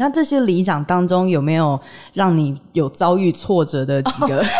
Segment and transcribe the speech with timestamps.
[0.00, 1.78] 那这些里长当中有没有
[2.14, 4.42] 让你有遭遇挫折的几个？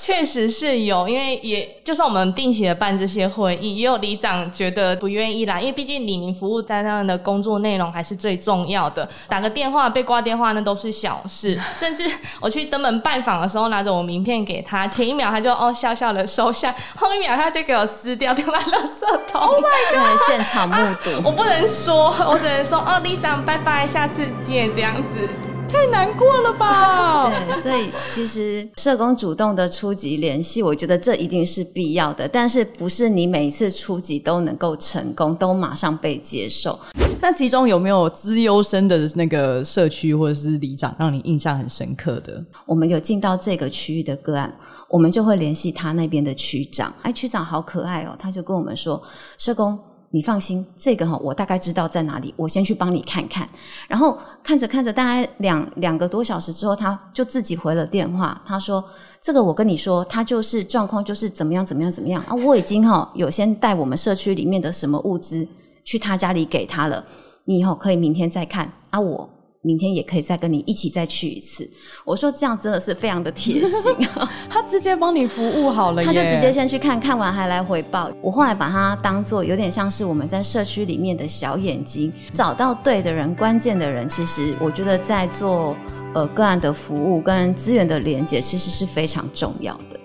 [0.00, 9.06] 确实是有，因为也就算我们定期的办这些会议，也有里长觉得不愿意来，因为毕竟里民服务在那样的工作内容还是最重要的。
[9.28, 12.04] 打个电话被挂电话那都是小事，甚至
[12.40, 19.40] 我去登门拜访的时候，拿着我名片给他，前一秒他就哦笑笑的收下，后一秒他就给我撕掉丢在垃圾桶。
[19.40, 20.18] Oh my god！
[20.26, 25.28] 现场目睹，我不能说，我只能说哦，里长拜拜，下次见这样子。
[25.70, 27.28] 太难过了吧？
[27.46, 32.26] 对，所以其实社工主动的初级联系，我觉得这一定是必要的。
[32.26, 36.78] 但是不是你每一次初级都能够成功，都马上被接受？
[37.20, 42.42] 那其中有没有资优生的那个社区或者是里长，让你印象很深刻的？
[42.64, 44.50] 我们有进到这个区域的个案，
[44.88, 46.90] 我们就会联系他那边的区长。
[47.02, 49.02] 哎，区长好可爱哦，他就跟我们说，
[49.36, 49.78] 社工。
[50.10, 53.46] 你放心，这个哈，我大概知道在哪里，我先去帮你看看。
[53.86, 58.82] 然后看着看着，大概两两个多小时之后，他就自己回了电话，他说
[59.20, 65.46] ：“这个我跟你说，他就是状况就是怎么样怎么样怎么样啊，我已经哈有先带我们社区里面的什么物资
[65.84, 67.04] 去他家里给他了，
[67.44, 69.28] 你以后可以明天再看啊我。”
[69.62, 71.68] 明天也可以再跟你一起再去一次。
[72.04, 73.92] 我说这样真的是非常的贴心，
[74.48, 78.10] 他直接帮你服务好了，他就直接先去看看完还来回报。
[78.22, 84.08] 我后来把他当做有点像是我们在社区里面的小眼睛，找到对的人、关键的人。
[84.08, 85.76] 其实我觉得在做
[86.14, 89.97] 呃个案的服务跟资源的连接，其实是非常重要的。